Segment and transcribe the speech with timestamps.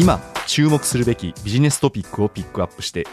[0.00, 3.06] 今注目するべきビジネストピックをピックアップして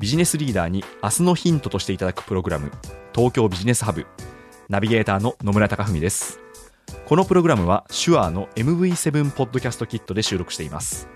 [0.00, 2.72] ビジネスリーダーに明日のヒントとしていただくプログラム
[3.14, 4.06] 東京ビジネスハブ
[4.68, 6.40] ナビゲーターの野村貴文です。
[7.06, 11.08] このプログラムは手話の MV7 ポッドキャストキットで収録しています。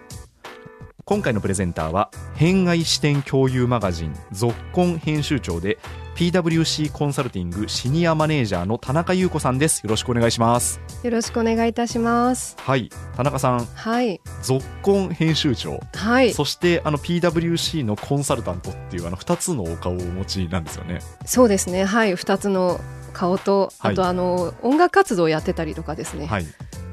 [1.04, 5.78] 今回のプレゼンターは変外視点共有マガジン「続婚編集長で
[6.16, 12.56] PWC コンサルティングシニアマネージャーの田中優子さんですよろしくお願いしますよろしくお願いいたします。
[12.58, 14.20] はい田中さんはい。
[14.42, 16.32] 続婚編集長はい。
[16.32, 21.00] そしてあの PWC のコンサルタントっていうあの2つのお顔をお持ちなんですよね。
[21.26, 21.84] そうですね。
[21.84, 22.16] はい。
[22.16, 22.80] 二つの
[23.16, 26.26] 顔と、はいあとあの、音楽活動をやってたりとかですね。
[26.26, 26.46] はい。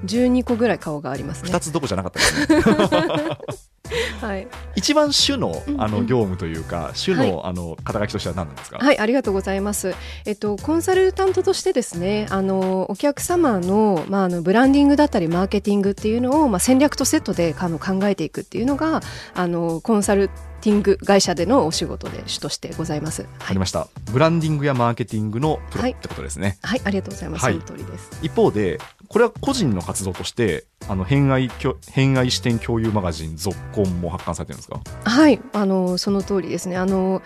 [0.06, 1.52] 12個ぐらい顔がありますね。
[1.52, 3.38] 2つどこじゃなかったですね。
[4.22, 4.48] はい。
[4.76, 8.78] 一番主のうんうんあの業務というか主はいのあの肩書きとしては何なんですか？
[8.80, 9.94] はい、ありがとうございます。
[10.26, 19.02] えっと、コンサルタントとしてですね、あの、お客様の、まあ、あの、ブランディングだったり、マーケティングっていうのを、まあ、戦略とセットで、あの、考えていくっていうのが、
[19.36, 20.30] あの、コンサル
[20.64, 23.24] ティング会社でのお仕事で主としてございます。
[23.24, 23.60] わはいかり。
[23.60, 23.90] ました。
[24.14, 26.58] ブランディングやマーケティングのプロはいってことですね。
[26.64, 27.44] はい、ありがとうございます。
[27.44, 28.10] はいその通りです。
[28.22, 34.80] 一方でこれは個人の活動としてあの変愛きょ変愛視点共有マガジン続婚も発刊されてるんですか？
[35.04, 36.78] はい、あのその通りですね。
[36.78, 37.22] あの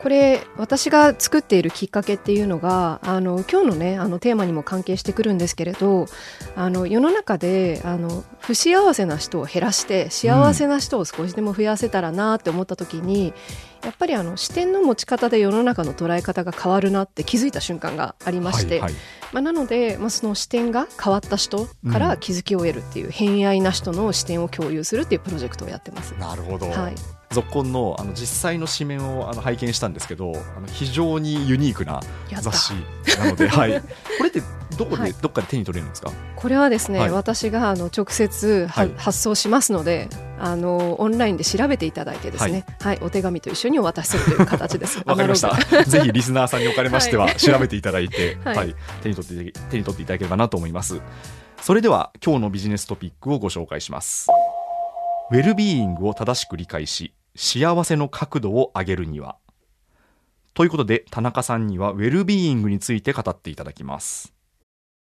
[0.00, 6.08] これ私が作っているきっかけっていうのがあの今日のねあのテーマにも関係してくるんですけれど
[6.56, 13.32] あの世の中であの不幸せな人を減らして幸せな人を少しでも増やせたらなって思った時に、
[13.82, 18.92] やっぱりあの視点の持ち方で世の中の捉え方が変わるなって気づいた瞬間がありまして、はいはい。
[19.32, 26.12] まあ、なので、まあ、その視点が変わった人から気づきを得るっていう、偏愛な人の視点を共有するっていうプロジェクトをやってます。
[26.18, 26.68] なるほど。
[26.70, 26.94] はい。
[27.30, 32.00] 続婚のあの実際の紙面をあの拝見したんですけどあの非常にユニークな
[32.40, 32.74] 雑誌
[33.18, 33.80] なので、はい、
[34.18, 34.40] これって
[34.78, 35.14] どこで、はい。
[35.14, 36.12] どっかで手に取れるんですか？
[36.36, 37.10] これはですね、はい。
[37.10, 38.33] 私があの直接
[38.66, 38.92] は、はい。
[38.96, 40.08] 発送しますので
[40.38, 42.98] あのオンラインで調べていただいてですね、はい。
[43.02, 45.02] お手紙と一緒にお渡しするという形です。
[45.06, 45.54] わかりました。
[45.84, 47.36] ぜひリスナーさんにおかれましてははい。
[47.36, 51.00] 調べていただいて、は はいい手に取って手に取っていただければなと思います。
[51.60, 54.28] それでは今日のビジネストピックをご紹介します。
[55.30, 59.36] ウェルビーイングを正しく理解し幸せの角度を上げるには。
[60.54, 64.32] ということで田中さんにはウェルビーイングについて語っていただきます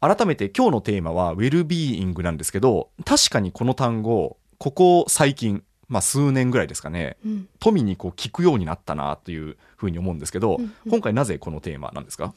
[0.00, 7.48] 改めて今日のテーマはウェルビーイングなんですけど確かにこの単語ここ最近まあ数年ぐらいですかねうん。
[7.60, 10.72] 富にこう聞くようになったなというふうに思うんですけど、うんうん。
[10.90, 12.34] 今回なぜこのテーマなんですか？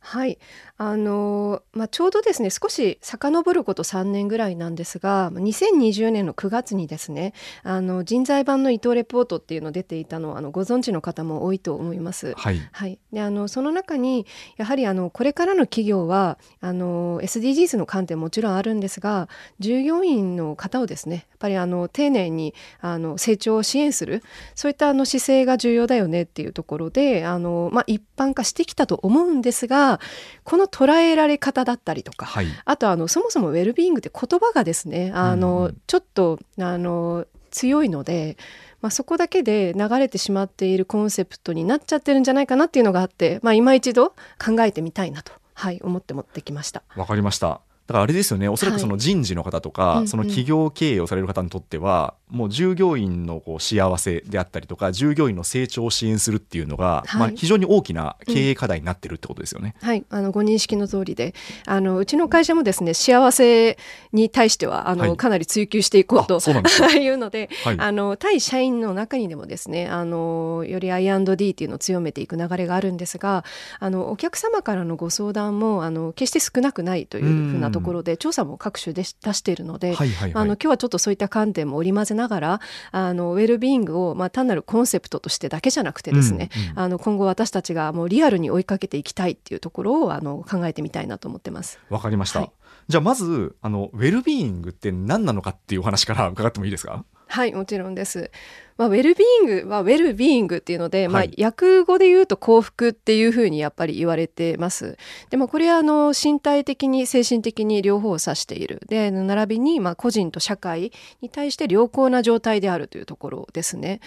[0.00, 0.38] はい、
[0.80, 7.34] あのまあ、ちょうどですね少し遡ること3年ぐらいなんですが2020年の9月にですね
[7.64, 12.32] あの人材版の伊藤レポートっていうの出ていたのをあのご存知の方も多いと思います。
[12.36, 14.24] はいはい、であのその中に
[14.56, 19.28] やはりあのこれからの企業はあの SDGs の観点もちろんあるんですが
[19.58, 24.22] 従業員の方をですねやっぱりあの丁寧にあの成長を支援する
[24.54, 29.98] そういったあの姿勢が重要だよねっていうところであの、まあ、一般化してきたと思うんですが
[30.44, 32.46] この捉えられ方だったりとか、はい。
[32.64, 35.80] あとあのそもそもウェルビーイングって言葉がですねあの、うんうん。
[35.86, 38.36] ちょっとあの強いので、
[38.80, 46.82] まあ、そこだけで流れてしまっているコンセプトになっちゃってるんじゃないかなっていうのがあって、まあ、今一度考えてみたいなと、はい、思って持ってきました。
[46.94, 47.60] わかりました。
[47.88, 48.48] だからあれですよね。
[48.48, 57.20] おそらくその人事の方とか、はいその企業経営をされる方にとってはもう従業員のこう幸せであったりとか従業員の成長を支援するっていうのが、はい。
[57.20, 59.74] まあ、非常に大きな経営課題になってるってことですよね。
[59.80, 61.34] はい、あのご認識の通りで。
[61.66, 63.78] あのうちの会社もですね幸せ
[64.12, 65.16] に対してはあの、はい。
[65.16, 66.88] かなり追求していこうとあそうなんですか。
[66.94, 67.76] いうので、はい。
[67.78, 73.44] あの対社員の中にでもですねあのより I&D っていうのを強めていく流れがあるんですが
[73.80, 80.32] あのお客様からのご相談もあの決して少なくないというふうなところで調査も各種で出しているので、はいはいはい。
[80.34, 82.60] あの今日はちょっとそういった観点も織り交ぜながら
[82.90, 86.78] あのウェルビーイングを、まあ、単なるコンセプトとしてだけじゃなくてですね、うんうん。
[86.80, 91.78] あの今後私たちがもうリアルに追いかけていきたいっていうところをあの考えてみたいなと思ってます。
[91.88, 92.52] わかりました、はい。
[92.88, 97.04] じゃあまずあのウェルビーイングって何なのかっていうお話から伺ってもいいですか？
[97.28, 98.30] はい、もちろんです。
[98.78, 104.96] まあ、ウェルビーイングはウェルビーイングっていうので、まあはい、訳語で言うと幸福っていうふうにやっぱり言われてます。
[105.30, 108.80] でもこれはあの身体的に精神的に両方を指している。
[108.86, 114.00] で、並びにまあ個人と社会に対して良好な状態であるというところですね。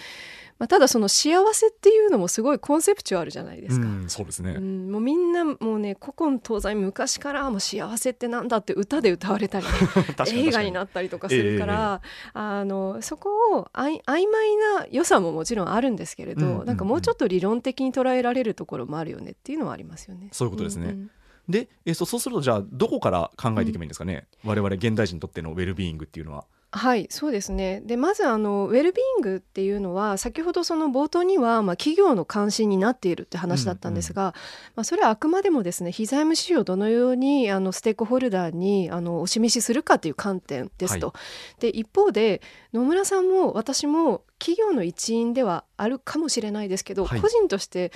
[0.62, 3.84] まあ、ただその幸せっていうのもすごいコンセプチュアルじゃないですか。
[3.84, 9.66] うんそうですね、うん、もうみんなもうね古今東西昔からもう幸せってなんだって歌で歌われたり
[10.30, 12.00] 映画になったりとかするから、
[12.32, 16.66] あのそこをあい曖昧な良さももちろんあるんですけれど、うんうんうん。
[16.66, 20.28] なんかもうちょっと理論的に捉えられるところもあるよねっていうのはありますよね。
[20.30, 20.86] そういうことですね。
[20.86, 21.10] んん
[21.48, 26.44] で、えそうそうするとじゃあどこから考えていけばいいんですかね、我々現代人にとってのウェルビーイングっていうのは。
[26.74, 27.82] はいそうですね。
[27.84, 34.34] でまずあのウェルビーイングっていうのは先ほどその冒頭には、まあ、企業の関心になっているって話だったんですが、
[34.74, 41.08] まあ、それはあくまでもですね非財務指標をどのようにあのステークホルダーにあのお示しするかという観点ですと。
[41.08, 41.14] は
[41.60, 42.40] で一方で
[42.72, 47.20] 野村さんも私も企業の一員ではあるかもしれないですけど、はい。
[47.20, 47.92] 個人として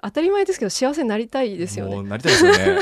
[0.00, 1.96] 当たり前ですけど幸せになりたいですよね。
[1.96, 2.04] もう。
[2.04, 2.80] なりたいですよね。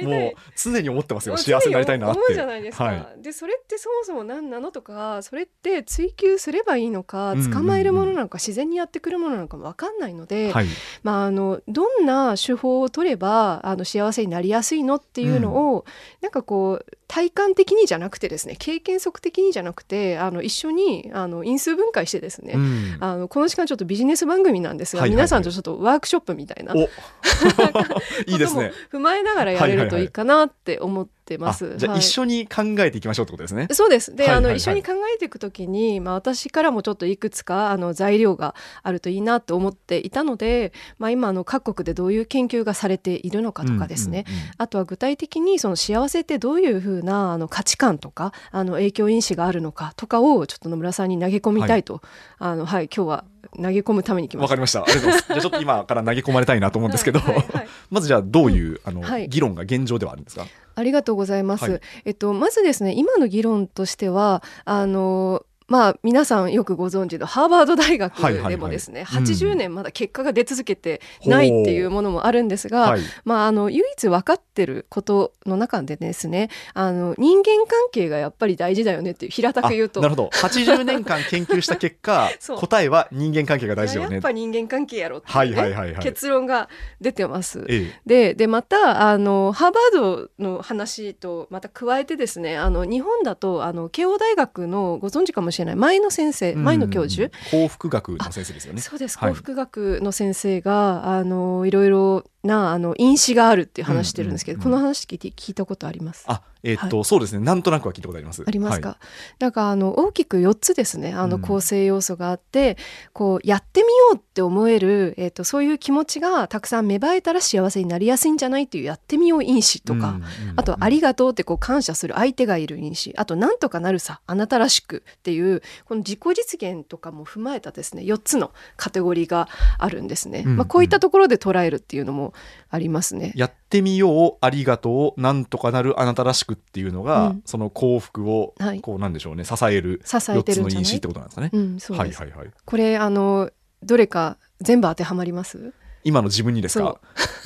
[0.06, 1.34] もう常に思ってますよ。
[1.34, 2.18] まあ幸せになりたいなって。
[2.18, 3.22] 思うじゃないですか、はい。
[3.22, 7.52] でそれってそもそも何なのとかそれって追求すればいいのかうんうんうん。
[7.52, 10.66] 捕まえるものなのか自然にやってくるものなのか分かんないので、はい。
[11.02, 15.84] まあ、あのどんな手法を取ればあの幸せになりやすいのっていうのを、
[16.22, 22.96] なんかこう体感的にじゃなくてですね経験則的にじゃなくてあの一緒にあの因数分解してですね、うん。
[23.00, 25.24] あのこの時間ちょっとビジネス番組なんですが、はいはいはい。
[25.24, 26.74] 皆さんとちょっとワークショップみたいな。
[26.74, 26.78] お。
[28.26, 28.72] いいですね。
[28.92, 31.76] 踏まえながらやれるといいかなって思ってまあす。
[31.76, 33.68] じゃあはい一緒に考えていきましょうってことですね。
[33.72, 34.14] そうです。
[34.14, 44.24] で、はいはいはいあの一緒に考えていくときに、まあ私からもちょっといくつかあの材料があるといいなと思っていたので、まあ今あの各国でどういう研究がされているのかとかですね。
[44.58, 52.00] あとは具体的にその幸せってどういうふうなあの価値観とかあの影響因子があるのかとかをちょっと野村さんに投げ込みたいと、
[52.38, 53.24] あのはい今日は
[53.56, 54.44] 投げ込むために来ました。
[54.44, 54.82] わかりました。
[54.82, 55.26] ありがとうございます。
[55.28, 60.46] じゃあちょっと今から投げ込まれたいなと思うんですけど、はいはいはいまずじゃあどういう、あの、はい議論が現状ではあるんですか？
[60.76, 61.70] ありがとうございます。
[61.70, 65.44] はいえっと、まずですね、今の議論としては、あの。
[65.70, 73.00] まあ、皆さんよくご存知のハーバード大学はいはいはいでもですね、うん80年まだ結果が出続けてないっていうものもあるんですが、はい。
[73.24, 80.28] まあ、あの唯一分かってることの中でですねあの人間関係がやっぱり大事だよねっていう平たく言うとあなるほど。
[80.32, 84.22] 80年間研究した結果 答えは人間関係が大事だよねいややっ。
[84.22, 86.68] ぱ人間関係やろってはいはいはいはい結論が
[87.00, 87.64] 出てます。
[87.68, 88.00] ええ。
[88.06, 98.80] ででまたあのハーバードの話とまた加えてですねあの日本だとあの慶応大学のご存知かもしれない前の先生前の教授、幸福学の先生ですよね。
[98.80, 99.18] そうです。
[99.18, 99.30] はい。
[99.30, 106.24] 幸福学の先生が、あのいろいろなあの因子があるっていう話してるんですけど、この話聞いて聞いたことあります？
[106.26, 107.44] あ、えっと、そうですね。
[107.44, 108.44] なんとなくは聞いたことあります。
[108.46, 108.98] ありますか、は
[109.38, 112.76] だからあの大きく4つですねあのうん構成要素があって、
[113.12, 119.80] こうやってみようって思える、えー、とそういう気持ちがたくさん芽生えたら幸せになりやすいんじゃないっていうやってみよう因子い。
[119.80, 120.24] とか、うんうん
[120.56, 129.48] あと「ありがとう」ってこう感謝する相手がいる因子あと「なんとかなるさあなたらしく」っていうこの自己実現とかも踏まえたですね4つのカテゴリーが
[129.78, 130.44] あるんですね。
[130.46, 132.34] うんまあ、こういったところで捉えるっていうのも
[132.72, 133.32] ありますね。
[133.34, 137.42] やってみよう、ありがとう、なんとかなるあなたらしくっていうのが、うん。
[137.44, 138.80] その幸福を、はい。
[138.80, 141.50] こうなんでしょうね、支える支え4つの因子ってことなんですかね。
[141.52, 142.50] うん、はいはいはい。
[142.64, 143.50] これあの
[143.82, 145.72] どれか全部当てはまります？
[146.04, 147.00] 今の自分にですか？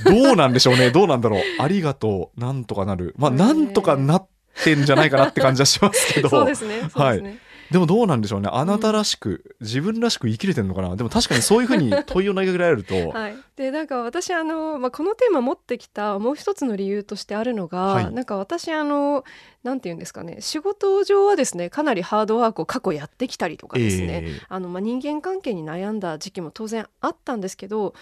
[0.05, 0.91] どうなんでしょうね。
[0.91, 1.41] どうなんだろう。
[1.59, 3.15] ありがとうなんとかなる。
[3.17, 3.39] まあね。
[3.39, 4.27] なんとかなっ
[4.63, 6.29] てんじゃないかなって感じはしますけど。
[6.29, 6.89] そうですね。
[6.95, 7.39] そうですね。
[7.71, 8.49] でもどうなんでしょうね。
[8.53, 10.95] あなたらしく、自分らしく生きれてるのかな。
[10.97, 18.13] でも確かにそういうふうに 問いを投げられると、はい、でなんか私あの、まあ、このテーマ持ってきたもう一つの理由としてあるのが、はい。
[18.13, 19.25] なんか私あの
[19.63, 20.39] なんて言うんですかね。
[20.41, 24.41] 仕事上はですねかなりハードワークを過去やってきたりとかですね、ええ。
[24.49, 27.95] あのまあ、人間関係に悩んだ時期も当然あったんですけど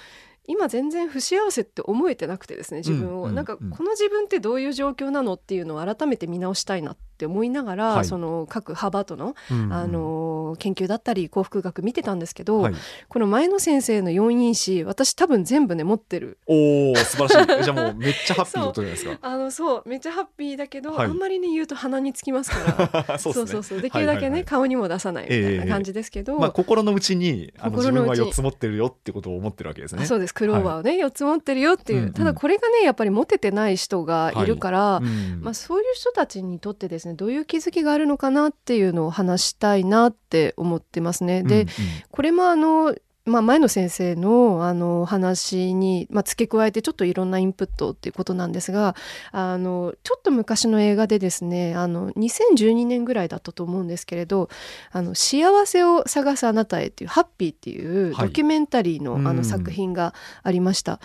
[0.46, 3.70] 今全然不幸せって思えてなくてですね自分を、うんうんなんかうん。
[3.70, 8.04] この自分ってどういう状況なのっていうのを改めて見直したいなってって思いながら、はい。
[8.04, 9.72] その各ハーバードの、うんうん。
[9.72, 12.74] あの研究だったり幸福学見てたんですけど、はい、
[13.08, 16.38] この前野先生の4因子私多分全部ね持ってる。
[16.46, 17.64] おお素晴らしい。
[17.64, 19.18] じゃあもうめっちゃハッピー ことじゃないですか？
[19.22, 21.06] あのそうめっちゃハッピーだけど、はい。
[21.06, 23.18] あんまりね言うと鼻につきますから。
[23.18, 23.80] そうそうそうそう。
[23.80, 28.18] できるだけね、顔にも出さないみたいな感じですけど、まあ、心の内にあの自分は心の内。
[28.18, 30.06] に4つ持ってるよってことを思ってるわけですね。
[30.06, 30.34] そうです。
[30.34, 32.12] クローバーをね、4つ持ってるよっていう、うんうん。
[32.12, 35.40] ただこれがねやっぱり持ててない人がいるから、うん。
[35.42, 41.42] まあ、そういう人たちにとってですねどういう気づきがあるのかなっていうのを話したいなって思ってますね。
[41.42, 41.68] で、うん
[42.10, 48.96] これもあのまあ、前野先生のあの話に、まあ、付け加えてちょっといろんなインプットっていうことなんですが
[49.30, 54.48] あのちょっと昔の映画でですねあの2012年ぐらいだったと思うんですけれど
[54.90, 60.98] 「あの幸せを探すあなたへ」っていう「ハッピー」っていうはいドキュメンタリーの,、あうんの作品がありました。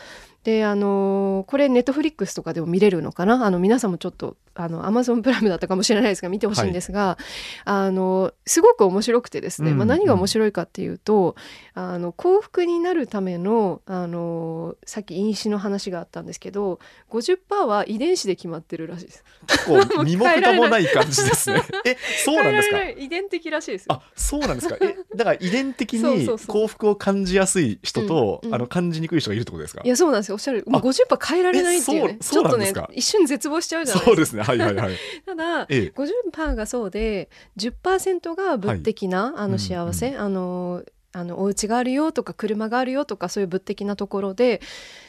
[0.44, 3.46] であのこれネットフリックスとかでも見れるのかな？
[3.46, 7.18] あの皆さんもちょっとあのアマゾンプライムだったかもしれないですが見てほしいんですが、
[7.64, 11.36] あのすごく面白くてですね、うんまあ、何が面白いかっていうと、
[11.74, 16.80] あの幸福になるためのあのさっき因子の話があったんですけど
[17.12, 19.24] 50%は遺伝子で決まってるらしいです。
[19.48, 21.62] 結構 身も蓋もない感じですね。
[21.86, 21.96] え
[22.26, 22.84] そうなんですか？
[22.90, 23.96] 遺伝的らしいですよ。
[23.96, 24.78] あそうなんですか。
[24.82, 28.56] えだから遺伝的に幸福を感じやすい人と、うんうん。
[28.56, 29.82] あの感じにくい人がいるってことですか？
[29.84, 30.36] いやそうなんですよ。
[30.36, 30.64] おっしゃる。
[30.68, 32.18] もう50%変えられないっていうね。
[32.22, 34.12] ちょっとね一瞬絶望しちゃうじゃないでか。
[34.12, 34.96] そうですすねはいはいはい。
[35.26, 35.94] ただええ。
[35.96, 44.62] 50%がそうで10%が物的な、あうんの幸せ、あのあのお家があるよとか車があるよとかそういう物的なところで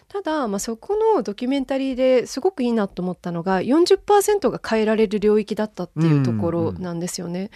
[0.09, 7.51] ただ、まあ、そこのドキュメンタリーですごくいいなと思ったのが40%が変えられる領域だったっていうところなんですよね。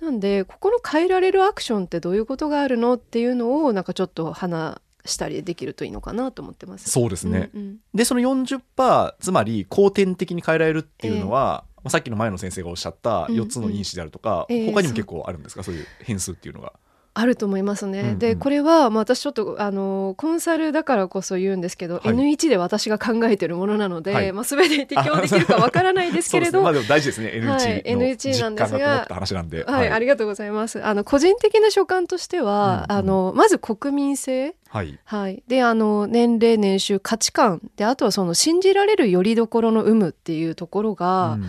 [0.00, 6.90] なんでここの変えられるアクションってどういうことがあるのっていうのをなんかちょっと話したりできるといいのかなと思ってます。
[6.90, 7.76] そうですね、うんうん。
[7.94, 15.62] でその40%つまり後天的に変えられるっていうのは、まあさっきの前野先生がおっしゃったうんうん4つの因子であるとか、ええ他にも結構あるんですか？
[15.62, 16.72] そういう変数っていうのが。
[17.14, 18.00] あると思いますね。
[18.00, 18.18] うんうん。
[18.18, 22.04] でこれは、まあ、私ちょっとあのコンサルだからこそ言うんですけど、はい。
[22.14, 24.32] N1 で私が考えてるものなので、はい。
[24.32, 26.64] まあ、全て適用できるかわからないですけれど、 ね。
[26.64, 27.32] まあでも大事ですね。
[27.34, 29.64] N1 のはい N1 なんですが実感がこもった話なんで。
[29.64, 30.84] はい、ありがとうございます。
[30.84, 32.98] あの個人的な所感としては、うんうん。
[32.98, 34.98] あのまず国民性、はい。
[35.04, 37.62] はい、であの年齢年収価値観。
[37.76, 41.44] であとはその信じられるよりどころの有無っていうところが、うん。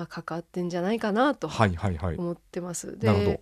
[0.00, 2.16] まあ、関わってんじゃないかなとはいはいはい。
[2.16, 2.96] 思ってます。
[3.02, 3.30] なるほど。
[3.32, 3.40] で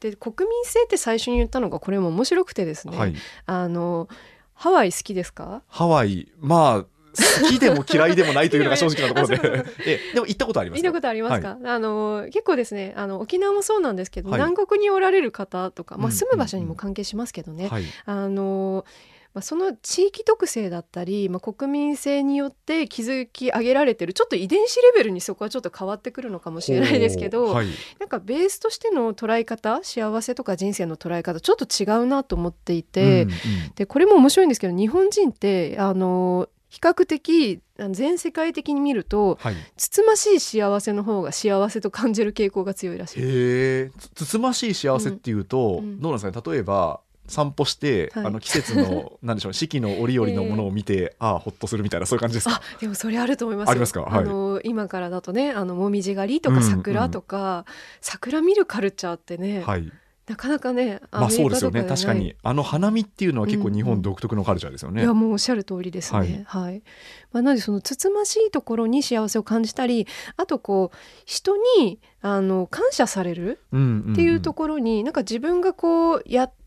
[0.00, 3.14] で国民性って最初に言ったのがこれも面白くてですね、はい、
[3.46, 4.08] あの
[4.54, 5.62] ハワイ好きですか？
[5.68, 6.30] ハワイ。
[6.40, 6.86] まあ
[7.42, 9.64] 好きでも嫌いでもないというのが 正直なところで。
[9.86, 10.88] えでも行ったことありますか？
[10.88, 14.40] 見たことありますか、あの結構ですねあの沖縄もそうなんですけど、はい。
[14.40, 16.12] 南国におられる方とか、まあ、うん。
[16.12, 17.84] 住む場所にも関係しますけどね、はい。
[18.04, 18.84] あの
[19.34, 27.68] まあ、その地域特性だったり、まあ、国民性によって築き上げられてるちょっと遺伝子レベルにそこはちょっと変わってくるのかもしれないですけど、はい。
[28.00, 33.36] なんかベースとしての捉え方幸せとか人生の捉え方ちょっと違うなと思っていて、うんうん。
[33.76, 43.90] でこれも面白いんですけど日本人ってあの比較的全世界的に見るとはい、つつましい幸せの方が幸せと感じる傾向が強いらしい。
[44.14, 46.00] つつましい幸せっていうと、うんうん。
[46.00, 46.54] どうなんですかね？
[46.54, 48.26] 例えば散歩して、はい。
[48.26, 53.70] あの季節の なんでしょう四季の折々のものを見て、ああほっとするみたいなそういう感じですあかでもそれあると思いますよ。
[53.70, 54.02] ありますか？
[54.02, 54.18] はい。
[54.18, 57.64] あの今からだとねあのもみじ狩りとかうんうん桜とか、
[58.00, 59.92] 桜見るカルチャーってね、はい。
[60.26, 61.84] なかなかねまあそうですよね。
[61.84, 66.44] 確かにあの花見っていうのは結構日うんうん本独特のカルチャーですよね、いやもうおっしゃる通りですね。
[66.46, 66.82] はい。
[67.32, 70.06] まあ、なのでそのつつましいところに幸せを感じたり、
[70.36, 74.12] あとこう人にあの感謝されるうんうんうん。
[74.12, 76.58] っていうところに、なんか自分がこうやって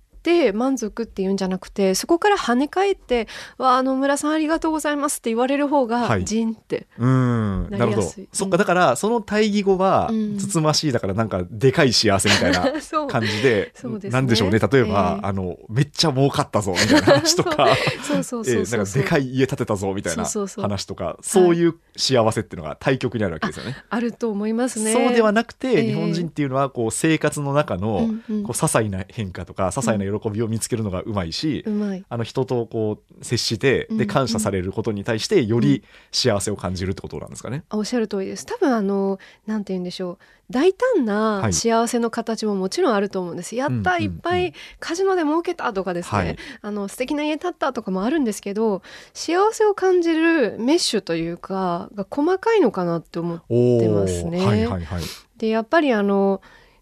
[0.53, 6.25] 満足っていうんじゃなくて、そこから跳ね返って、わああの村さんありがとうございますって言われる方がはい。
[6.25, 6.87] ジンって。
[6.97, 7.69] うん。
[7.69, 10.37] なるほどなりやすいそっかだからその対義語はうん。
[10.37, 12.61] つつましいだからなんかでかい幸せみたいな。
[13.07, 13.93] 感じでそう。
[13.95, 14.09] ですね。
[14.11, 14.59] なんでしょうね。
[14.59, 15.27] 例えば、ええ。
[15.27, 17.67] あのめっちゃ儲かったぞみたいな話とか。
[18.03, 18.55] そうそう え。
[18.63, 21.17] なんかでかい家建てたぞみたいな話とか。
[21.21, 23.77] そういう幸せっていうのが対極にあるわけですよね。
[23.89, 24.93] あると思いますね。
[24.93, 25.83] そうではなくて、ええ。
[25.87, 28.43] 日本人っていうのはこう生活の中の、うんうん。
[28.43, 31.65] こう些細な変化とか些細な喜びを見つけるのがうまいし。
[32.09, 33.97] あの人とこう接してうんうん。
[33.97, 37.63] で感謝されることに対してより幸せを感じるってことなんですかね。
[37.69, 38.45] あおっしゃる通りです。
[38.45, 40.17] 多分あのなんて言うんでしょう。
[40.51, 41.53] 大胆はない。
[41.53, 46.37] 幸せの形ももちろんあると思うんです、やった、うんうんいっぱいカジノで儲けたとかですね、はい。
[46.61, 48.81] あの素敵な家建ったとかもあるんですけど
[49.13, 54.45] 幸せを感じるメッシュというかが細かいのかなって思ってますね。
[54.45, 55.03] はいはいはい。
[55.37, 56.41] でやっぱりあの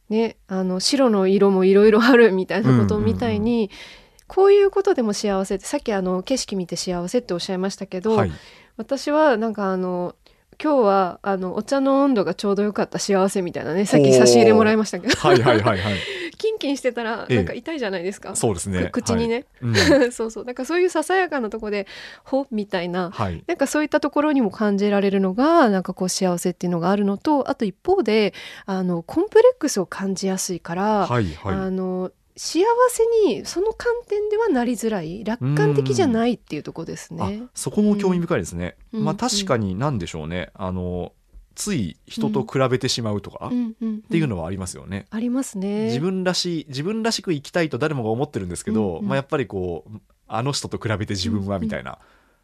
[0.10, 3.70] ねあの白の色もいろいろあるみたいなことみたいに、
[4.28, 8.32] こういうことでも幸せってさっきあの景色見て幸せっておっしゃいましたけど、はい。
[8.78, 10.16] 私はなんかあの
[10.62, 15.16] 今日はあのお茶の温度がちょうどよかった幸せみたいなねさっき差し入れもらいましたけど。
[15.16, 16.19] はいはいはいはい
[16.60, 17.36] キンしてたらええ。
[17.38, 18.90] なんか痛いじゃないですか、そうですね。
[18.92, 20.02] く口にね、はい。
[20.04, 20.12] うん。
[20.14, 20.46] そうそう。
[20.46, 21.88] なんかそういうささやかなとこで
[22.24, 23.10] ほみたいな。
[23.12, 23.44] はい。
[23.48, 28.34] なんかそういったところにも感じられるのがなんかこう幸せっていうのがあるのとあと一方で
[28.66, 31.56] あのコンプレックスを感じやすいから、はいはい。
[31.56, 37.42] あの幸せにその観点ではなりづらい楽観的じゃないっていうところですね。
[37.44, 37.50] あ。
[37.54, 39.04] そこも興味深いですね、うん。
[39.04, 40.50] まあ確かになんでしょうね。
[40.54, 41.12] あの
[41.60, 44.02] つい人と比べてしまうとか、っうんうん。
[44.02, 45.88] ていうのはありますよね、ありますね。
[45.88, 49.08] 自分らしい自分らしく生きたいと誰もが思ってるんですけど、うんうん。
[49.08, 49.98] まあ、やっぱりこう
[50.30, 52.00] あの人と比べて自分はうんうんみたいな、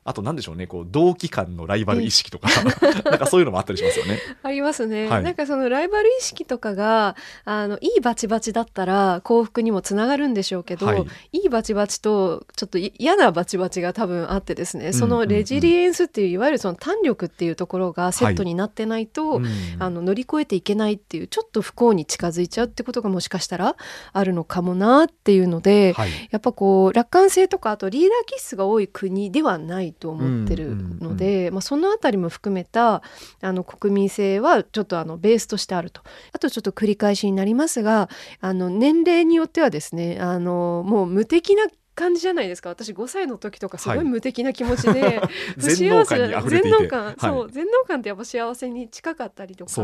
[0.08, 2.48] あとなんでしょうねこう同期間のライバル意識とか。
[3.06, 4.20] なんかそういうのもあったりしますよね。
[4.44, 5.24] ありますね、はい。
[5.24, 11.06] なんかそのライバル意識とかがあのいいバチバチだったら幸福にもつながるんでしょうけど、はい。
[11.32, 19.46] い、いバチバチとちょっとい嫌なバチバチが多分あってですね、そのレジリエンスっていういわゆるその胆力っていうところがセットになってないと、うん
[19.80, 23.76] あの乗り越えていけないっていうちょっと不幸に近づいちゃうってことがもしかしたら
[24.14, 26.10] あるのかもなっていうので、はい。
[26.30, 33.02] やっぱこう楽観性とかあとリーダー気質が多い国ではないと思ってるので、まあ、そのあたりも含めた
[33.42, 36.02] あの国民性はちょっとあのベースとしてあると。
[36.34, 38.10] あとちょっと繰り返しになりますが
[38.42, 42.70] あの年齢によってはですねあのもう無敵な感じじゃないですか。
[42.70, 44.06] 私5歳の時とかすごはい。
[44.06, 45.22] い無敵な気持ちで、
[45.58, 46.78] 全能感に溢れていて。
[46.78, 47.16] 全能感、はい。
[47.20, 47.52] そう。
[47.52, 49.80] 全能感ってやっぱ幸せに近かったりとかし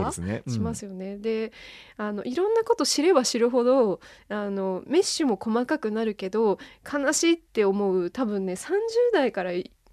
[0.60, 1.18] ますよね。
[1.18, 1.54] で
[1.98, 6.60] あのいろんなこと知れば知るほどあのメッシュも細かくなるけど
[6.92, 8.68] 悲しいって思う多分ね30
[9.14, 9.52] 代から、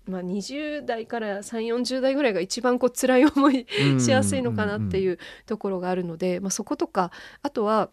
[0.08, 3.66] まあ、20代から3 4 0代ぐらいが一番こう辛い思い
[4.00, 7.10] しやすいのかなっていうところがあるので、まあ、そことか
[7.42, 7.90] あとは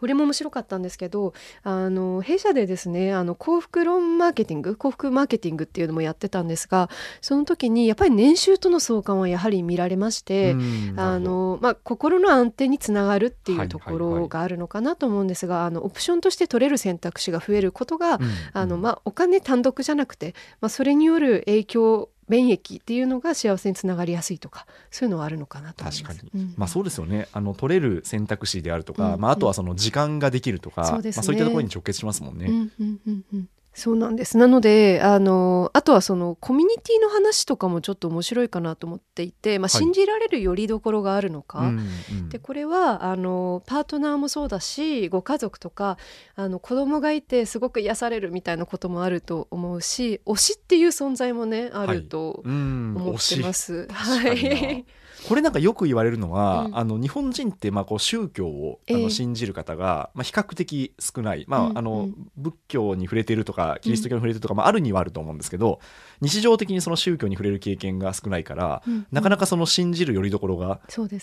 [0.00, 6.88] これも面白かったんですけどあの弊社でですねあの幸福論マーケティング幸福マーケティングっていうのもやってたんですが
[7.20, 18.20] その時にやっぱり年収との相関はやはり見られまして、うんあのまあ、心の安定につながるっていうところがあるのかなと思うんですが、あのオプションとして取れる選択肢が増えることが、うん。
[18.52, 26.18] あのまあ、お金単独じゃなくて、まあ、それによる影響便益っていうのが幸せにつながりやすいとかそういうのはあるのかなと思います。
[26.18, 26.42] 確かに。
[26.42, 26.54] うん。
[26.56, 27.28] まあそうですよね。
[27.32, 29.20] あの取れる選択肢であるとか、うん。
[29.20, 31.10] まあ、あとはその時間ができるとか、そうね。
[31.14, 32.46] まあ、そういったところに直結しますもんね。
[32.46, 34.36] うんうんうんうんそうなんです。
[34.36, 39.82] なのであのあとはそのコミュニティの話とかもちょっと面白いかなと思っていて、まあ、はい。
[39.82, 42.28] 信じられるよりどころがあるのか、うんうん。
[42.28, 45.98] でこれはあのパートナーもそうだしご家族とか
[46.34, 53.86] あの子供がいてすごく癒されるみたいなこともあると思うし推しっていう存在もねあるとうん思ってます。
[53.86, 54.50] 確はかにな。
[54.50, 54.84] い
[55.28, 56.76] これなんかよく言われるのは、うん。
[56.78, 59.02] あの日本人ってまあこう宗教をあええ。
[59.02, 65.80] の信じる方が、まあ、比較的少ない、まあうんあのうん仏教に触れているとかキリスト教に触れているとか、まあ、あるにはあると思うんですけど
[66.20, 70.80] 日常的にその宗教に触れる経験が少ないから、うんなかなかその信じるよりどころが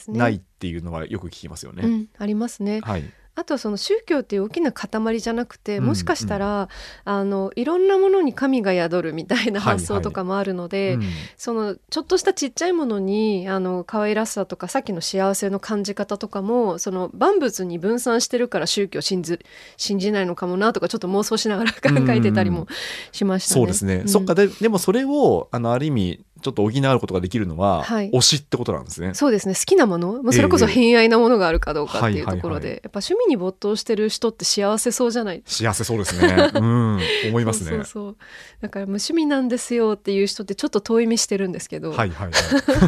[0.10, 1.84] ないっていうのはよく聞きますよね。
[1.84, 2.82] うん、ありますね。
[2.82, 3.04] はい、
[3.38, 6.70] あとその宗教っていう大きな塊じゃなくてうんもしかしたら、
[7.06, 11.04] あのいろんなものに神が宿るみたいなはい発想とかもあるので、うん。
[11.38, 19.40] そのちょっとしたちっちゃいものにあの可愛らしさとかさっきの幸せの感じ方とかもその万物に分散してるから宗教信じ
[19.78, 22.68] 信じないのかもなとかちょっと妄想しながら 考えてたりも
[23.12, 23.62] しましたね。
[23.62, 24.08] そうですね、ん。
[24.08, 24.34] そっか。
[24.34, 29.14] ででもそれをあのある意味ちょっと補うことができるのは、はい推しってことなんですね。
[29.14, 35.44] そうですね好きなもの、まあ、それこそええ偏愛なものがあるかどうかっていうところで、やっぱ趣味に没頭してる人って幸せそうじゃない？
[35.46, 36.52] 幸せそうですね。
[36.54, 37.72] うん、思いますね。
[37.72, 38.18] そうそう
[38.62, 42.34] だから無趣味なんですよっていう人ってちょっと遠い目してるんですけど、はいはいはい。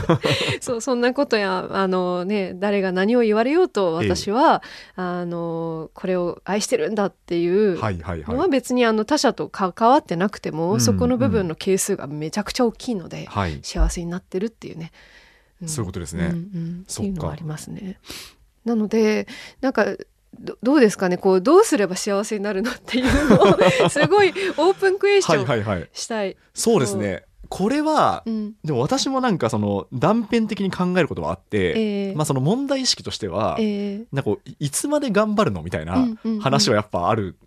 [0.62, 4.62] そうそんなことやあの、ね、誰が何を言われようとええ私は、
[4.96, 8.50] あのこれを愛してるんだっていうはいはいのははい。
[8.50, 13.39] 別にあの他者と関わってなくても、うんそこの部分の係数がめちゃくちゃ大きいので、はい。
[13.64, 14.92] 幸せになってるっていうね、
[15.64, 15.68] ん。
[15.68, 16.26] そういうことですね。
[16.26, 16.84] うんうん。
[16.88, 17.08] そっか。
[17.08, 18.00] いうのはありますね。
[18.66, 19.28] なので
[19.62, 19.86] なんか
[20.40, 21.18] どどうですかね？
[21.18, 25.90] こうどうすれば幸せになるのっていうのを すごいオープンクエスチはいョンはいはい。
[25.94, 26.38] したい。
[26.54, 27.24] そうですね。
[27.50, 28.54] これは、うん。
[28.64, 35.64] でも私もなんかその断片的に考えることはあって、えーまあその問題意識としては、えーなんかいいつまで頑張るの？
[35.64, 36.08] みたいな
[36.42, 37.38] 話はやっぱある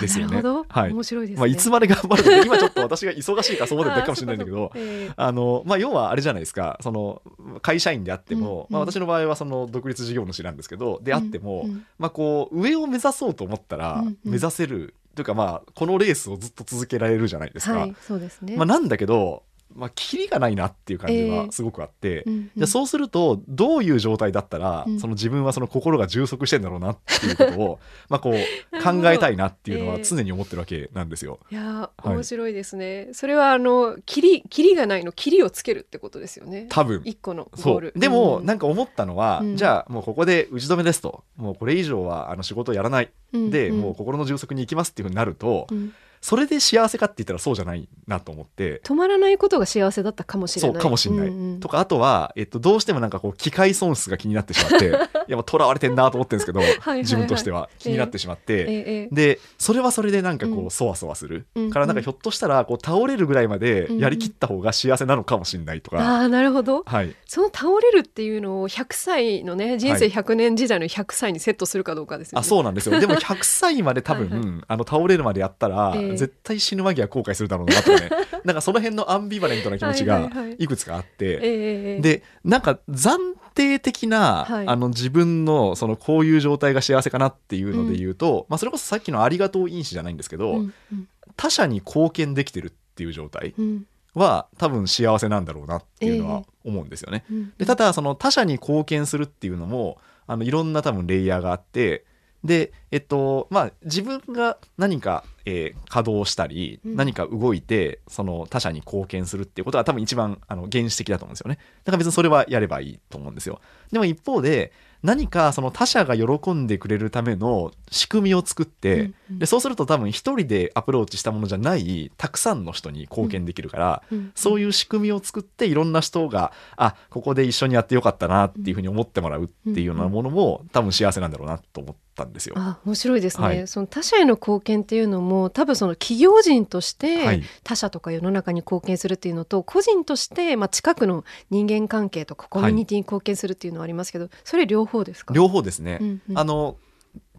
[0.00, 0.42] ですよね。
[0.68, 0.92] はい。
[0.92, 1.40] 面白いですね。
[1.40, 5.12] まあいつまで頑張るの今ちょっと私が忙しいからそう思ってるかもしれないんだけどあー。
[5.16, 7.22] あのまあ、要はあれじゃないですかその
[7.62, 17.78] 会社員であっても、うんうんまあ、私の場合はその独立事業主なんですけどであっても、うんうんまあ、こう上を目指そうと思ったらうんうん目指せる、というかまあこのレースをずっと続けられるじゃないですか。
[17.78, 18.56] はい、そうですね。
[18.56, 19.42] まあ、なんだけど
[19.74, 21.30] まあ、キリがないなっていう感じええ。
[21.30, 22.50] はすごくあって、うんうん。
[22.56, 25.00] じゃあそうするとどういう状態だったら、うん。
[25.00, 27.78] その自分はその心が充足してんだろうなっていうことを
[28.08, 28.34] まあこう
[28.82, 30.04] 考えたいなっていうのはええ。
[30.04, 31.38] 常に思ってるわけなんですよ。
[31.50, 32.08] いやーはい。
[32.08, 36.66] 面白いですね、それはあのキリキリがないのキリをつけるってことですよね。
[36.70, 37.02] 多分。
[37.04, 37.76] 一個のゴそう。
[37.76, 37.92] ール。
[37.96, 39.56] でも、うんなんか思ったのは、うん。
[39.56, 41.24] じゃあもうここで打ち止めですと。
[41.36, 43.10] もうこれ以上はあの仕事をやらない。
[43.32, 48.80] で、もう心の充足に行きますっていうふうになると、うんそれで幸せかって言ったらそうじゃないなと思って。
[48.84, 51.60] 止まらないことが幸せだったかもしれそうないかもしれない、うんうん。
[51.60, 54.86] とかあとは、えっと、どうしてもなんかこう機械損失が気になってしまって
[55.28, 59.14] いやもう囚われてんなと思ってるんですけどはいはい自分としては気になってしまって、ええええ。
[59.14, 60.66] でそれはそれでなんかこうん。
[60.66, 66.82] うそわそわする、うんからなんかひょっとしたらこう倒れるぐらいまでやりきった方が幸せなのかもしれないとか、ああなるほど。
[66.86, 72.98] はい、その倒れるっていうのを100歳のね人生はい100年時代の100歳にセットするかどうかですよね、あそうなんですよ。
[72.98, 78.10] でも100歳まで多分はいはあの倒れるまでやったら、ええ絶対死ぬ間際後悔するだろうなとかね。
[78.44, 80.66] なんかその辺のアンビバレントな気持ちがはいはいはいい。
[80.66, 81.26] くつかあって。
[81.26, 83.16] ええええでなんか暫
[83.54, 84.68] 定的な、はい。
[84.68, 90.74] あの自分のそのこういう状態が幸せかなっていうので言うと、まあ、それこそさっきのありがとう因子じゃないんですけど、うん。
[90.92, 93.86] うん他者に貢献できてるっていう状態うん。
[94.14, 97.24] は多分幸せなんだろうなっていうのは思うんですよね。
[97.30, 97.52] うん。
[97.56, 102.04] でただその他者に貢献するっていうのもあのいろんな多分レイヤーがあって
[102.44, 106.96] でえっとまあ自分が何か、えー稼働したり、うん。
[106.96, 111.58] 何か動いてその他者に貢献するっていうことは多分一番あの原始的だと思うんですよね。
[111.84, 113.60] だから別にそれはやればいいと思うんですよ。
[113.90, 114.72] でも一方で
[115.02, 119.38] 何かその他者が喜んでくれるための仕組みを作って、うんうん。
[119.38, 132.54] でそうすると多分一人でアプローチしたものじゃないたくさんの人に貢献できるから、うんそういう仕組みを作っていろんな人があここで一緒にやってよかったなっていうふうに思ってもらうっていうようなものも多分幸せなんだろうなと思ったんですよ。
[132.56, 133.68] あ面白いですね、はい。
[133.68, 137.42] その他者への貢献っていうのも多分その企業人としはてい。
[137.64, 145.34] 他者とか世の中に貢献するっていうのと個人としてまあ近くの人間関係とかコミュニティに貢献するっていうのはありますけど、それ両方ですか？
[145.34, 146.38] 両方ですね、うんうん。
[146.38, 146.76] あの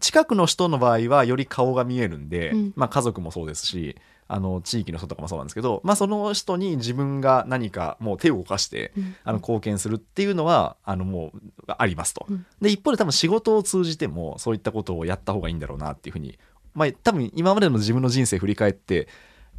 [0.00, 2.72] 近くの人の場合はより顔が見えるんで、うん。
[2.76, 3.96] まあ、家族もそうですし
[4.28, 9.14] あの地域の人とかもそうなんですけど、まあ、その人に自分が何かもう手を動かしてうん。
[9.24, 12.26] あの貢献するっていうのはあのもうありますと。
[12.28, 12.46] うん。
[12.62, 16.38] で一方で多分仕事を通じてもそういったことをやった方がいいんだろうなっていうふうに、
[16.74, 19.08] まあ、多分今までの自分の人生振り返って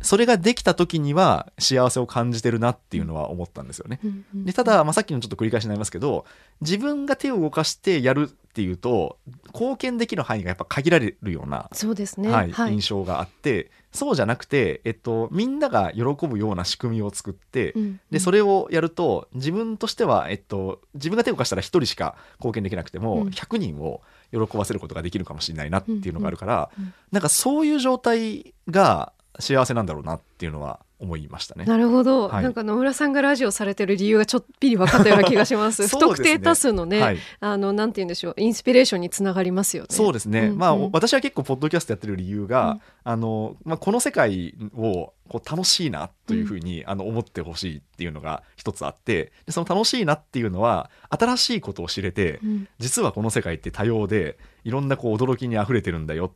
[0.02, 4.00] それができた時には幸せを感じてるなっていうのは思ったんですよね。
[4.04, 6.26] うんうんでただ、まあ、さっきのちょっと繰り返しになりますけど
[6.62, 9.18] 自分が手を動かしてやるっていうと
[9.54, 12.30] 貢献できる範囲がやっぱ限られるような、そうですね。
[12.30, 12.74] はいはい。
[12.74, 23.28] 印象があってそうじゃなくて、えっと、みんなが喜ぶような仕組みを作って、うんでそれをやると自分としては、えっと、自分が手を動かしたら1人しか貢献できなくても、うん。
[23.30, 26.94] 100人を喜ばせることができるかもしれないなっていうのがあるから、うんうん。
[27.12, 31.66] なんかそういう状態が幸せなんだろうなっていうのは思いましたね。
[31.66, 32.44] なるほど、はい。
[32.44, 37.18] なんか野村さんがラジオされてる理由がちょっぴり分かったような気がします不特定多数のね、はい。
[37.40, 39.88] あのなんて言うんでしょうインスピレーションにつながりますよね。
[39.90, 42.82] そうですね、うんまあ、うん私は結構ポッドキャストやってる理由が、うん。
[43.04, 52.68] あのまあ、この世界をこう楽しいなというふうに、あの思ってほしいっていうのが一つあってでその楽しいなっていうのは新しいことを知れて、うん。
[52.78, 56.32] 実はこの世界って多様でいろんなこう驚きにあふれてるんだよ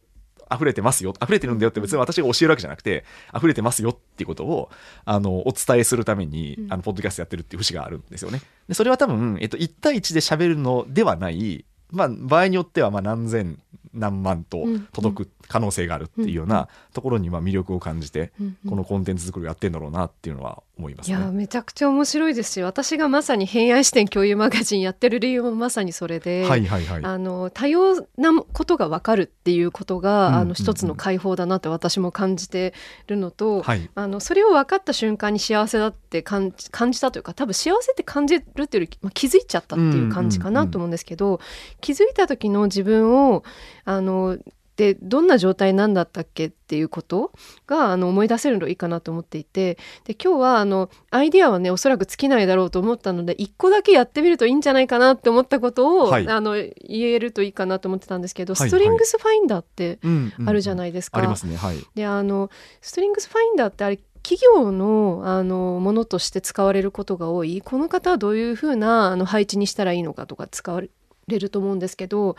[0.53, 3.03] 溢れてますよ溢れてるんだよって別に私が教えるわけじゃなくて
[3.35, 4.69] 溢れてますよっていうことを
[5.05, 6.73] あのお伝えするために、うん。
[6.73, 8.41] あのポッドキャストやってるっていう節があるんですよね。
[8.67, 13.59] でそれは多分、えっと、1対1で喋るのではない、まあ、場合によってはまあ何千
[13.93, 14.87] 何万とうん。
[14.91, 18.33] 届く可能性があるっていうようなところにまあ魅力を感じて、
[18.67, 21.17] このコンテンツ作りをやってんだろうなっていうのは思いますね。
[21.17, 27.03] いやめちゃくちゃ面白いですし私がまさに偏愛視点共有マガジンやってる理由もまさにそれで、はいはいはい。
[27.03, 32.73] あの多様なことが分かるっていうことが、うんうんうんあの一つの解放だなって私も感じて
[33.07, 41.39] るのと、はいあのそれを分かった瞬間に幸せだって感じ感じたというか多分幸せって感じるっていうより、まあ、気づいちゃったっていう感じかなと思うんですけど、
[41.81, 43.43] 気づいた時の自分を
[43.85, 44.37] あの
[44.75, 47.31] でどんな状態なんだったっけっていうこと
[47.67, 61.19] があの思い出せるのいいかなと思っていてで今日はあのアイディアはねおそらく尽きないだろうと思ったので一個だけやってみるといいんじゃないかなって思ったことを、はいあの言えるといいかなと思ってたんですけど、はいはいストリングスファインダーってうんうんあるじゃないですか。
[61.19, 61.55] ありますね。
[61.55, 61.77] はい。
[61.93, 62.49] であの
[62.81, 70.89] ストリングスファインダーってあれ企業のあのものとして使われることが多いこの方はどういうふうなあの配置にしたらいいのかとか使われ
[71.27, 72.35] ると思うんですけど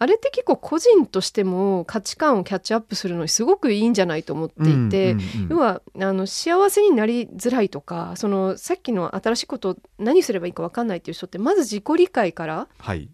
[0.00, 5.48] あれって結構個人としても価値観をキャッチアップするのにすごくいいんじゃないと思っていて、うんうんうん。
[5.50, 13.08] 要はあの幸せになりづらいとかそのさっきの新しいことを何すればいいか分かんないっていう人ってまず自己理解からはい。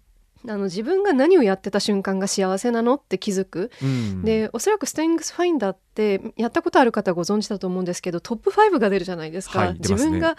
[0.46, 3.70] あの自分が何をやってた瞬間が幸せなのって気づく。
[3.82, 9.78] うんでおそらくストリングスファインダーっってやったことある方ご存知だと思うんですけどトップ5が出るじゃないですか、はいすね。
[9.78, 10.36] 自分が、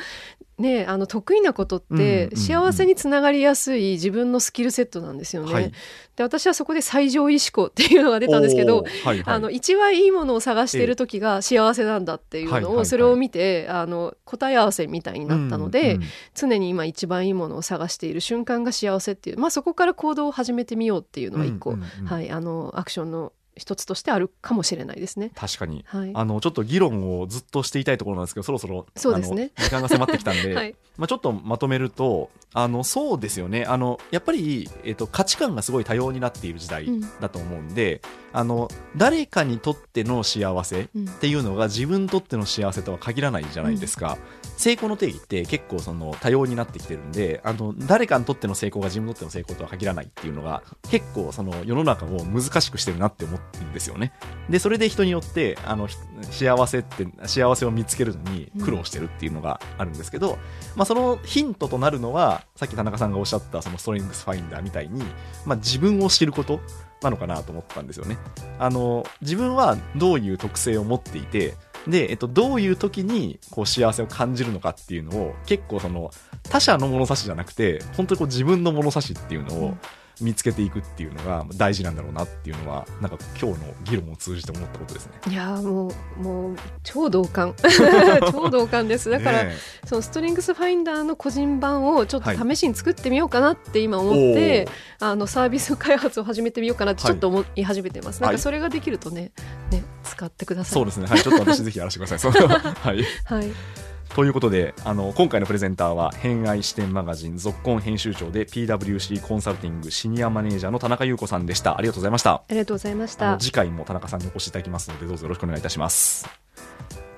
[0.59, 5.53] ね、あの得意なことってうん幸せにつながりやすい自分のスキルセットなんですよね。
[5.53, 5.71] はい。
[6.17, 9.35] で私はそこで最上位思考っていうのが出たんですけどはいはい。
[9.35, 22.05] あの一番いいものを探している時が幸せなんだっていうのをそれを見てあの答え合わせみたいになったので、うんうん常に今一番いいものを探している瞬間が幸せっていう、まあ、そこから行動を始めてみようっていうのは一個、うんうんうん。
[22.05, 25.31] はい、あのアクションの一つとしてあるかもしれないですね。
[25.33, 25.85] 確かに。
[25.87, 29.51] はい、あのちょっと議論をずっとしていたいところなんですけどそろそろそうですね。
[29.57, 30.75] 時間が迫ってきたんで、 はい。
[30.97, 33.65] まあ、ちょっとまとめるとあのそうですよね。
[33.65, 37.01] あのやっぱり、えっと価値観がすごい多様になっている時代うん。
[37.19, 38.01] だと思うんで、
[38.33, 41.05] あの誰かにとっての幸せうん。
[41.07, 44.17] っていうのが自分にとっての幸せとは限らないじゃないですか、
[44.57, 54.13] 成功の定義って結構その多様になってきてるんであの誰かにとっての成功が自分にとっての成功とは限らないっていうのが結構その世の中を難しくしてるなって思うんですよね
[54.49, 55.97] でそれで人によってあのひ
[56.31, 60.37] 幸せって幸せを見つけるのに苦労してるっていうのがあるんですけど、
[60.75, 65.03] まあ、そのヒントとなるのはさっき田中さんがおっしゃったそのストレングスファインダーみたいに、
[65.45, 66.59] まあ、自分を知ること
[67.01, 68.17] なのかなと思ったんですよね。
[68.57, 71.55] あの自分はどういう特性を持っていて
[71.87, 76.11] で、えっと、どういう時にこう幸せを感じるのかっていうのを結構その
[76.43, 79.77] 他者の物差しじゃなくて本当にこう自分の物差しっていうのを
[80.21, 85.13] 見つけていくっていうのが大事なんだろうなっていうのはなんか今日の議論を通じて思ったことですね。
[85.29, 87.53] いやーもうもう超同感。
[88.31, 89.09] 超同感です。
[89.09, 92.55] だから、ねそのストリングスファインダーの個人版をちょっとはい。
[92.55, 94.67] 試しに作ってみようかなって今思って、
[94.99, 99.31] あのサービス開発を始めてみようかなってちょっと思い始めてます、なんはいかそれができるとね
[99.71, 100.73] ね使ってください。
[100.73, 101.07] そうですね。
[101.07, 101.21] はい。
[101.21, 102.31] ちょっと私ぜひやらせてください。
[102.33, 103.03] はい。
[103.25, 111.77] はいということで、あの、今回のプレゼンターは、偏愛視点マガジン、続婚編集長で PWC コンサルティングシニアマネージャーの田中優子さんでした。
[111.77, 112.31] ありがとうございました。
[112.31, 116.27] ありがとうございました次回も田中さんにお越しいただきますので、どうぞよろしくお願いいたします。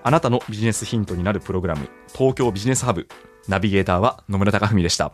[0.04, 3.08] あなたのビジネスヒントになるプログラム、東京ビジネスハブ。
[3.47, 5.13] ナビゲーターは野村貴文でした。